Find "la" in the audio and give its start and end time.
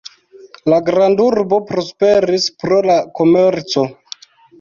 0.71-0.77, 2.87-2.95